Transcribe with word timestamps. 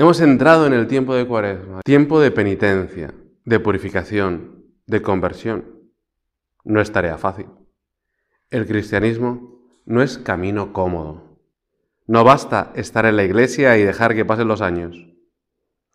Hemos 0.00 0.18
entrado 0.22 0.66
en 0.66 0.72
el 0.72 0.86
tiempo 0.86 1.14
de 1.14 1.26
cuaresma, 1.26 1.82
tiempo 1.82 2.20
de 2.20 2.30
penitencia, 2.30 3.12
de 3.44 3.60
purificación, 3.60 4.64
de 4.86 5.02
conversión. 5.02 5.90
No 6.64 6.80
es 6.80 6.90
tarea 6.90 7.18
fácil. 7.18 7.48
El 8.48 8.66
cristianismo 8.66 9.60
no 9.84 10.00
es 10.00 10.16
camino 10.16 10.72
cómodo. 10.72 11.38
No 12.06 12.24
basta 12.24 12.72
estar 12.76 13.04
en 13.04 13.14
la 13.14 13.24
iglesia 13.24 13.76
y 13.76 13.82
dejar 13.82 14.14
que 14.14 14.24
pasen 14.24 14.48
los 14.48 14.62
años. 14.62 14.96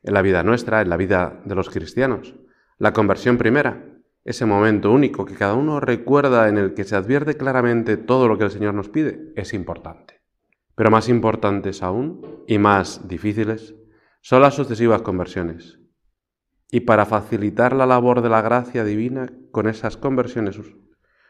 En 0.04 0.14
la 0.14 0.22
vida 0.22 0.44
nuestra, 0.44 0.82
en 0.82 0.90
la 0.90 0.98
vida 0.98 1.42
de 1.44 1.56
los 1.56 1.72
cristianos, 1.72 2.36
la 2.78 2.94
conversión 2.94 3.40
primera, 3.40 3.86
ese 4.24 4.46
momento 4.46 4.92
único 4.92 5.26
que 5.26 5.34
cada 5.34 5.56
uno 5.56 5.80
recuerda 5.80 6.48
en 6.48 6.60
el 6.60 6.76
que 6.76 6.84
se 6.84 6.96
advierte 6.96 7.38
claramente 7.38 7.98
todo 7.98 8.28
lo 8.28 8.38
que 8.38 8.44
el 8.44 8.52
Señor 8.52 8.76
nos 8.76 8.88
pide, 8.88 9.34
es 9.36 9.56
importante. 9.56 10.22
Pero 10.76 10.92
más 10.92 11.10
importantes 11.10 11.82
aún, 11.82 12.44
y 12.46 12.60
más 12.60 13.08
difíciles, 13.08 13.74
son 14.26 14.42
las 14.42 14.56
sucesivas 14.56 15.04
conversiones. 15.04 15.78
Y 16.72 16.80
para 16.80 17.06
facilitar 17.06 17.76
la 17.76 17.86
labor 17.86 18.24
de 18.24 18.30
la 18.30 18.42
gracia 18.42 18.84
divina 18.84 19.32
con 19.52 19.68
esas 19.68 19.98
conversiones 19.98 20.60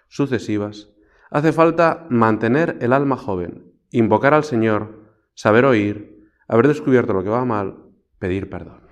sucesivas, 0.07 0.93
hace 1.29 1.51
falta 1.51 2.07
mantener 2.09 2.77
el 2.79 2.93
alma 2.93 3.17
joven, 3.17 3.73
invocar 3.91 4.33
al 4.33 4.45
Señor, 4.45 5.11
saber 5.33 5.65
oír, 5.65 6.25
haber 6.47 6.69
descubierto 6.69 7.11
lo 7.11 7.21
que 7.21 7.29
va 7.29 7.43
mal, 7.43 7.83
pedir 8.17 8.49
perdón. 8.49 8.87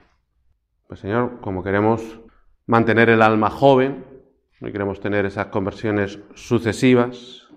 Pues 0.89 0.99
Señor, 0.99 1.39
como 1.39 1.63
queremos 1.63 2.19
mantener 2.65 3.07
el 3.07 3.21
alma 3.21 3.49
joven, 3.49 4.03
no 4.59 4.69
queremos 4.69 4.99
tener 4.99 5.25
esas 5.25 5.45
conversiones 5.45 6.19
sucesivas, 6.33 7.47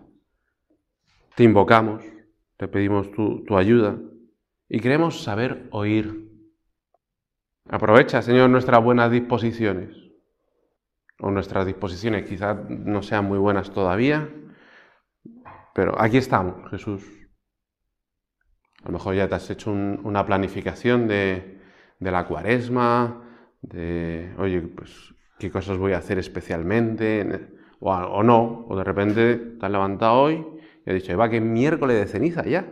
te 1.35 1.43
invocamos, 1.43 2.05
te 2.57 2.69
pedimos 2.69 3.11
tu, 3.11 3.45
tu 3.45 3.57
ayuda 3.57 3.99
y 4.69 4.79
queremos 4.79 5.25
saber 5.25 5.67
oír 5.73 6.26
Aprovecha, 7.69 8.23
Señor, 8.23 8.49
nuestras 8.49 8.83
buenas 8.83 9.11
disposiciones. 9.11 9.91
O 11.19 11.31
nuestras 11.31 11.67
disposiciones 11.67 12.29
quizás 12.29 12.57
no 12.69 13.03
sean 13.03 13.25
muy 13.25 13.39
buenas 13.39 13.71
todavía, 13.71 14.29
pero 15.75 16.01
aquí 16.01 16.19
estamos, 16.19 16.71
Jesús. 16.71 17.05
A 18.83 18.87
lo 18.87 18.93
mejor 18.93 19.15
ya 19.15 19.27
te 19.27 19.35
has 19.35 19.51
hecho 19.51 19.73
una 19.73 20.25
planificación 20.25 21.09
de, 21.09 21.61
la 21.99 22.27
cuaresma, 22.27 23.25
de, 23.63 24.33
oye, 24.39 24.61
pues, 24.61 25.15
¿qué 25.39 25.51
cosas 25.51 25.79
voy 25.79 25.93
a 25.95 25.99
hacer 25.99 26.19
especialmente? 26.19 27.49
O, 27.81 27.91
o 27.93 28.23
no, 28.23 28.67
o 28.69 28.77
de 28.77 28.85
repente 28.85 29.37
te 29.37 29.67
has 29.67 29.73
levantado 29.73 30.21
hoy 30.21 30.47
y 30.85 30.91
has 30.91 30.95
dicho, 30.95 31.17
va 31.17 31.31
que 31.31 31.39
es 31.39 31.43
miércoles 31.43 31.99
de 31.99 32.07
ceniza 32.07 32.45
ya. 32.45 32.71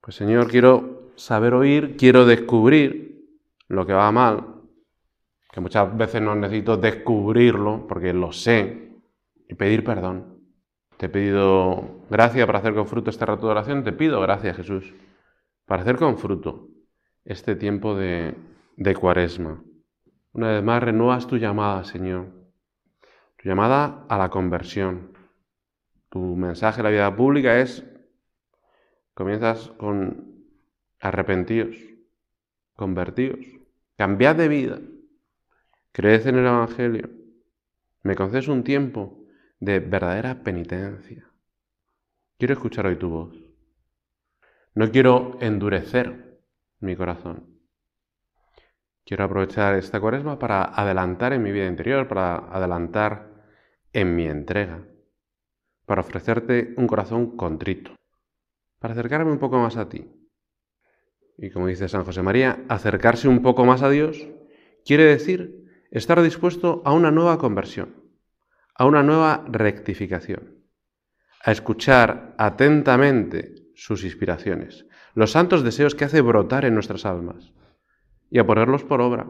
Pues 0.00 0.16
Señor, 0.16 0.48
quiero 0.48 1.12
saber 1.16 1.54
oír, 1.54 1.96
quiero 1.96 2.26
descubrir 2.26 3.13
lo 3.68 3.86
que 3.86 3.92
va 3.92 4.10
mal, 4.12 4.62
que 5.52 5.60
muchas 5.60 5.96
veces 5.96 6.20
no 6.20 6.34
necesito 6.34 6.76
descubrirlo 6.76 7.86
porque 7.86 8.12
lo 8.12 8.32
sé 8.32 8.92
y 9.48 9.54
pedir 9.54 9.84
perdón. 9.84 10.34
Te 10.96 11.06
he 11.06 11.08
pedido 11.08 12.04
gracia 12.08 12.46
para 12.46 12.58
hacer 12.60 12.74
con 12.74 12.86
fruto 12.86 13.10
este 13.10 13.26
rato 13.26 13.46
de 13.46 13.52
oración, 13.52 13.84
te 13.84 13.92
pido 13.92 14.20
gracias 14.20 14.56
Jesús 14.56 14.94
para 15.66 15.82
hacer 15.82 15.96
con 15.96 16.18
fruto 16.18 16.68
este 17.24 17.56
tiempo 17.56 17.96
de, 17.96 18.34
cuaresma. 19.00 19.62
Una 20.32 20.48
vez 20.48 20.62
más 20.62 20.82
renuevas 20.82 21.26
tu 21.26 21.36
llamada, 21.36 21.84
Señor, 21.84 22.26
tu 23.36 23.48
llamada 23.48 24.04
a 24.08 24.18
la 24.18 24.30
conversión. 24.30 25.12
Tu 26.10 26.20
mensaje 26.36 26.80
en 26.80 26.84
la 26.84 26.90
vida 26.90 27.16
pública 27.16 27.58
es, 27.60 27.84
comienzas 29.14 29.68
con 29.78 30.44
arrepentidos, 31.00 31.76
convertidos, 32.74 33.44
cambiad 33.96 34.36
de 34.36 34.48
vida, 34.48 34.78
creed 35.92 36.26
en 36.26 36.36
el 36.36 36.46
Evangelio, 36.46 37.10
me 38.02 38.14
concedes 38.14 38.48
un 38.48 38.64
tiempo 38.64 39.24
de 39.60 39.80
verdadera 39.80 40.42
penitencia. 40.42 41.30
Quiero 42.38 42.54
escuchar 42.54 42.86
hoy 42.86 42.96
tu 42.96 43.08
voz. 43.08 43.34
No 44.74 44.90
quiero 44.90 45.38
endurecer 45.40 46.40
mi 46.80 46.96
corazón. 46.96 47.54
Quiero 49.04 49.24
aprovechar 49.24 49.74
esta 49.74 50.00
cuaresma 50.00 50.38
para 50.38 50.64
adelantar 50.64 51.32
en 51.32 51.42
mi 51.42 51.52
vida 51.52 51.66
interior, 51.66 52.08
para 52.08 52.36
adelantar 52.36 53.34
en 53.92 54.16
mi 54.16 54.26
entrega, 54.26 54.82
para 55.86 56.00
ofrecerte 56.00 56.74
un 56.76 56.86
corazón 56.86 57.36
contrito, 57.36 57.94
para 58.80 58.92
acercarme 58.92 59.30
un 59.30 59.38
poco 59.38 59.58
más 59.58 59.76
a 59.76 59.88
ti, 59.88 60.10
y 61.36 61.50
como 61.50 61.66
dice 61.66 61.88
San 61.88 62.04
José 62.04 62.22
María, 62.22 62.64
acercarse 62.68 63.28
un 63.28 63.42
poco 63.42 63.64
más 63.64 63.82
a 63.82 63.90
Dios 63.90 64.28
quiere 64.84 65.04
decir 65.04 65.64
estar 65.90 66.20
dispuesto 66.22 66.82
a 66.84 66.92
una 66.92 67.10
nueva 67.10 67.38
conversión, 67.38 67.94
a 68.74 68.84
una 68.84 69.02
nueva 69.02 69.44
rectificación, 69.48 70.64
a 71.44 71.52
escuchar 71.52 72.34
atentamente 72.38 73.54
sus 73.74 74.04
inspiraciones, 74.04 74.86
los 75.14 75.32
santos 75.32 75.62
deseos 75.62 75.94
que 75.94 76.04
hace 76.04 76.20
brotar 76.20 76.64
en 76.64 76.74
nuestras 76.74 77.04
almas 77.04 77.52
y 78.30 78.38
a 78.38 78.46
ponerlos 78.46 78.84
por 78.84 79.00
obra. 79.00 79.28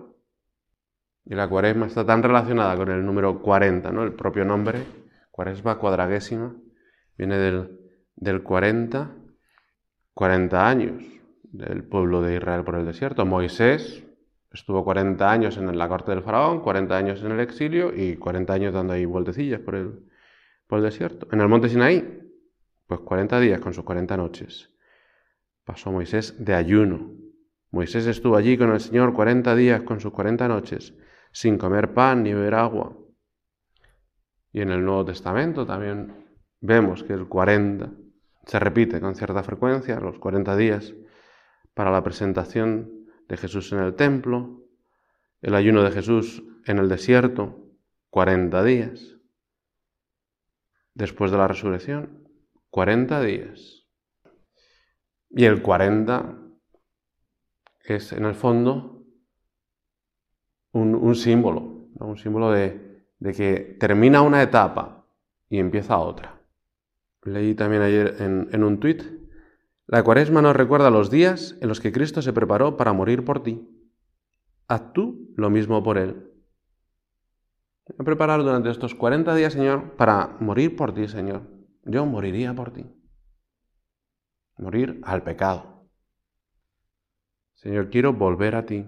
Y 1.26 1.34
la 1.34 1.48
cuaresma 1.48 1.87
está 1.87 2.04
tan 2.04 2.22
relacionada 2.22 2.76
con 2.76 2.91
el 2.91 3.04
número 3.04 3.41
40, 3.41 3.91
¿no? 3.93 4.03
El 4.03 4.12
propio 4.12 4.44
nombre, 4.44 4.82
cuaresma 5.31 5.78
cuadragésima, 5.78 6.54
viene 7.16 7.38
del, 7.38 7.81
del 8.16 8.43
40, 8.43 9.16
40 10.12 10.69
años, 10.69 11.03
del 11.54 11.84
pueblo 11.84 12.20
de 12.20 12.37
Israel 12.37 12.65
por 12.65 12.75
el 12.75 12.84
desierto. 12.84 13.25
Moisés 13.25 14.04
estuvo 14.50 14.84
40 14.84 15.31
años 15.31 15.56
en 15.56 15.76
la 15.78 15.88
corte 15.88 16.10
del 16.10 16.22
faraón, 16.22 16.60
40 16.60 16.97
años 16.97 17.22
en 17.22 17.31
el 17.31 17.41
exilio 17.41 17.94
y 17.94 18.16
40 18.16 18.53
años 18.53 18.75
dando 18.75 18.92
ahí 18.92 19.04
vueltecillas 19.04 19.60
por 19.60 19.76
el, 19.76 20.00
por 20.66 20.78
el 20.78 20.84
desierto. 20.84 21.28
En 21.31 21.41
el 21.41 21.48
monte 21.48 21.69
Sinaí, 21.69 22.22
pues 22.87 23.00
40 23.00 23.38
días 23.41 23.60
con 23.60 23.72
sus 23.72 23.84
40 23.84 24.16
noches. 24.16 24.70
Pasó 25.64 25.93
Moisés 25.93 26.34
de 26.44 26.54
ayuno. 26.54 27.12
Moisés 27.70 28.06
estuvo 28.06 28.37
allí 28.37 28.59
con 28.59 28.72
el 28.72 28.81
Señor 28.81 29.14
40 29.14 29.54
días 29.54 29.82
con 29.82 30.00
sus 30.00 30.12
40 30.12 30.48
noches, 30.48 30.94
sin 31.31 31.56
comer 31.56 31.94
pan 31.94 32.25
ni 32.25 32.34
beber 32.34 32.54
agua. 32.54 32.97
Y 34.53 34.60
en 34.60 34.70
el 34.70 34.84
Nuevo 34.84 35.04
Testamento 35.04 35.64
también 35.64 36.26
vemos 36.60 37.04
que 37.04 37.12
el 37.12 37.28
40 37.28 37.93
se 38.44 38.59
repite 38.59 39.00
con 39.00 39.14
cierta 39.14 39.43
frecuencia, 39.43 40.00
los 40.00 40.19
40 40.19 40.56
días 40.56 40.94
para 41.74 41.90
la 41.90 42.02
presentación 42.02 43.06
de 43.28 43.36
Jesús 43.36 43.72
en 43.72 43.80
el 43.80 43.94
templo, 43.94 44.64
el 45.42 45.54
ayuno 45.54 45.82
de 45.82 45.90
Jesús 45.90 46.42
en 46.66 46.78
el 46.78 46.88
desierto, 46.88 47.64
40 48.10 48.62
días. 48.64 49.16
Después 50.94 51.30
de 51.30 51.38
la 51.38 51.48
resurrección, 51.48 52.28
40 52.70 53.20
días. 53.22 53.86
Y 55.30 55.44
el 55.44 55.62
40 55.62 56.38
es 57.84 58.12
en 58.12 58.24
el 58.24 58.34
fondo 58.34 59.04
un, 60.72 61.14
símbolo, 61.14 61.88
un 61.94 62.16
símbolo 62.16 62.50
de, 62.52 63.04
que 63.36 63.76
termina 63.78 64.22
una 64.22 64.42
etapa 64.42 65.06
y 65.48 65.58
empieza 65.58 65.98
otra. 65.98 66.40
Leí 67.22 67.54
también 67.54 67.82
ayer 67.82 68.16
en, 68.20 68.48
en 68.52 68.64
un 68.64 68.78
tuit 68.78 69.02
la 69.86 70.02
cuaresma 70.02 70.40
nos 70.40 70.56
recuerda 70.56 70.90
los 70.90 71.10
días 71.10 71.56
en 71.60 71.68
los 71.68 71.80
que 71.80 71.92
Cristo 71.92 72.22
se 72.22 72.32
preparó 72.32 72.76
para 72.76 72.92
morir 72.92 73.24
por 73.24 73.42
ti. 73.42 73.68
Haz 74.66 74.92
tú 74.94 75.34
lo 75.36 75.50
mismo 75.50 75.82
por 75.82 75.98
Él. 75.98 76.30
Voy 77.86 77.96
a 77.98 78.04
preparar 78.04 78.42
durante 78.42 78.70
estos 78.70 78.94
40 78.94 79.34
días, 79.34 79.52
Señor, 79.52 79.96
para 79.96 80.38
morir 80.40 80.74
por 80.74 80.94
ti, 80.94 81.06
Señor. 81.06 81.42
Yo 81.84 82.06
moriría 82.06 82.54
por 82.54 82.72
ti. 82.72 82.86
Morir 84.56 85.00
al 85.04 85.22
pecado. 85.22 85.86
Señor, 87.52 87.90
quiero 87.90 88.14
volver 88.14 88.56
a 88.56 88.64
ti. 88.64 88.86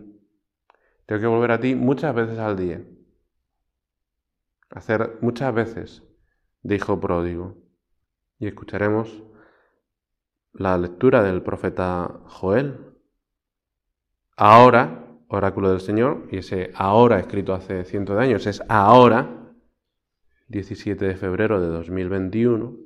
Tengo 1.05 1.21
que 1.21 1.27
volver 1.27 1.51
a 1.51 1.61
ti 1.61 1.75
muchas 1.75 2.15
veces 2.15 2.39
al 2.39 2.57
día. 2.57 2.83
Hacer 4.71 5.19
muchas 5.21 5.55
veces, 5.55 6.03
dijo 6.63 6.99
pródigo. 7.01 7.59
Y 8.39 8.47
escucharemos 8.47 9.23
la 10.59 10.79
lectura 10.79 11.23
del 11.23 11.43
profeta 11.43 12.21
Joel. 12.27 12.79
Ahora, 14.37 15.07
oráculo 15.29 15.71
del 15.71 15.81
Señor, 15.81 16.29
y 16.31 16.39
ese 16.39 16.71
ahora 16.75 17.19
escrito 17.19 17.55
hace 17.55 17.85
cientos 17.85 18.17
de 18.17 18.23
años 18.23 18.47
es 18.47 18.63
ahora, 18.69 19.53
17 20.49 21.05
de 21.05 21.15
febrero 21.17 21.61
de 21.61 21.69
2021, 21.69 22.77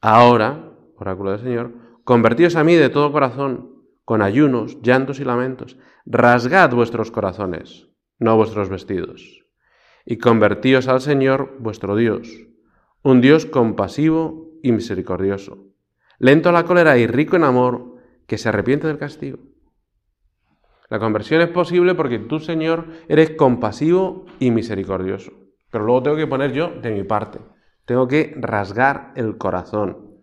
ahora, 0.00 0.72
oráculo 0.96 1.32
del 1.32 1.40
Señor, 1.40 1.72
convertíos 2.04 2.56
a 2.56 2.64
mí 2.64 2.74
de 2.74 2.88
todo 2.88 3.12
corazón, 3.12 3.74
con 4.04 4.22
ayunos, 4.22 4.80
llantos 4.80 5.20
y 5.20 5.24
lamentos, 5.24 5.76
rasgad 6.06 6.70
vuestros 6.70 7.10
corazones, 7.10 7.88
no 8.18 8.36
vuestros 8.36 8.70
vestidos, 8.70 9.44
y 10.06 10.16
convertíos 10.16 10.88
al 10.88 11.00
Señor 11.00 11.56
vuestro 11.58 11.96
Dios, 11.96 12.46
un 13.02 13.20
Dios 13.20 13.44
compasivo 13.44 14.48
y 14.62 14.72
misericordioso 14.72 15.67
lento 16.18 16.48
a 16.48 16.52
la 16.52 16.64
cólera 16.64 16.98
y 16.98 17.06
rico 17.06 17.36
en 17.36 17.44
amor, 17.44 17.96
que 18.26 18.38
se 18.38 18.48
arrepiente 18.48 18.86
del 18.86 18.98
castigo. 18.98 19.38
La 20.90 20.98
conversión 20.98 21.40
es 21.42 21.48
posible 21.48 21.94
porque 21.94 22.18
tú, 22.18 22.38
Señor, 22.40 22.86
eres 23.08 23.30
compasivo 23.30 24.24
y 24.38 24.50
misericordioso. 24.50 25.32
Pero 25.70 25.84
luego 25.84 26.02
tengo 26.02 26.16
que 26.16 26.26
poner 26.26 26.52
yo 26.52 26.70
de 26.70 26.90
mi 26.92 27.04
parte. 27.04 27.40
Tengo 27.84 28.08
que 28.08 28.34
rasgar 28.36 29.12
el 29.16 29.36
corazón. 29.36 30.22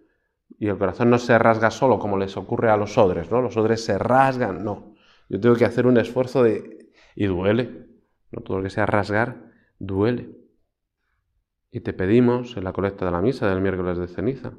Y 0.57 0.67
el 0.67 0.77
corazón 0.77 1.09
no 1.09 1.19
se 1.19 1.37
rasga 1.37 1.69
solo 1.69 1.99
como 1.99 2.17
les 2.17 2.35
ocurre 2.37 2.71
a 2.71 2.77
los 2.77 2.97
odres, 2.97 3.29
¿no? 3.29 3.41
Los 3.41 3.57
odres 3.57 3.83
se 3.83 3.97
rasgan, 3.97 4.63
no. 4.63 4.95
Yo 5.29 5.39
tengo 5.39 5.55
que 5.55 5.65
hacer 5.65 5.85
un 5.85 5.97
esfuerzo 5.97 6.43
de... 6.43 6.89
y 7.15 7.25
duele. 7.25 7.87
No 8.31 8.41
todo 8.41 8.57
lo 8.57 8.63
que 8.63 8.69
sea 8.69 8.85
rasgar, 8.85 9.51
duele. 9.77 10.31
Y 11.71 11.81
te 11.81 11.93
pedimos 11.93 12.57
en 12.57 12.63
la 12.63 12.73
colecta 12.73 13.05
de 13.05 13.11
la 13.11 13.21
misa 13.21 13.47
del 13.47 13.61
miércoles 13.61 13.97
de 13.97 14.07
ceniza. 14.07 14.53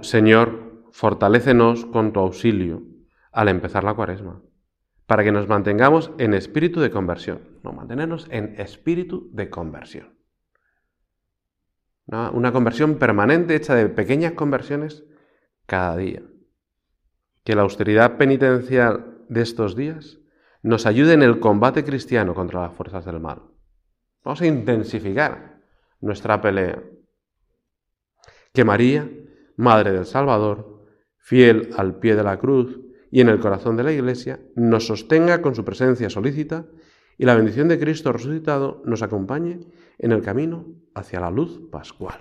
Señor, 0.00 0.84
fortalécenos 0.92 1.86
con 1.86 2.12
tu 2.12 2.20
auxilio 2.20 2.82
al 3.32 3.48
empezar 3.48 3.84
la 3.84 3.94
cuaresma 3.94 4.42
para 5.06 5.22
que 5.22 5.32
nos 5.32 5.48
mantengamos 5.48 6.10
en 6.18 6.34
espíritu 6.34 6.80
de 6.80 6.90
conversión. 6.90 7.60
No, 7.62 7.72
mantenernos 7.72 8.26
en 8.30 8.60
espíritu 8.60 9.30
de 9.32 9.48
conversión. 9.48 10.18
Una, 12.06 12.30
una 12.30 12.52
conversión 12.52 12.96
permanente 12.96 13.54
hecha 13.54 13.74
de 13.74 13.88
pequeñas 13.88 14.32
conversiones 14.32 15.04
cada 15.66 15.96
día. 15.96 16.22
Que 17.44 17.54
la 17.54 17.62
austeridad 17.62 18.16
penitencial 18.16 19.18
de 19.28 19.42
estos 19.42 19.76
días 19.76 20.18
nos 20.62 20.86
ayude 20.86 21.12
en 21.12 21.22
el 21.22 21.38
combate 21.38 21.84
cristiano 21.84 22.34
contra 22.34 22.62
las 22.62 22.74
fuerzas 22.74 23.04
del 23.04 23.20
mal. 23.20 23.42
Vamos 24.24 24.40
a 24.40 24.46
intensificar 24.46 25.60
nuestra 26.00 26.40
pelea. 26.40 26.82
Que 28.52 28.64
María, 28.64 29.08
Madre 29.56 29.92
del 29.92 30.06
Salvador, 30.06 30.84
fiel 31.18 31.70
al 31.76 31.98
pie 31.98 32.14
de 32.14 32.22
la 32.22 32.38
cruz, 32.38 32.80
y 33.10 33.20
en 33.20 33.28
el 33.28 33.40
corazón 33.40 33.76
de 33.76 33.82
la 33.82 33.92
Iglesia 33.92 34.40
nos 34.54 34.86
sostenga 34.86 35.40
con 35.40 35.54
su 35.54 35.64
presencia 35.64 36.10
solícita 36.10 36.66
y 37.18 37.24
la 37.24 37.34
bendición 37.34 37.68
de 37.68 37.78
Cristo 37.78 38.12
resucitado 38.12 38.82
nos 38.84 39.02
acompañe 39.02 39.60
en 39.98 40.12
el 40.12 40.22
camino 40.22 40.66
hacia 40.94 41.20
la 41.20 41.30
luz 41.30 41.62
pascual. 41.70 42.20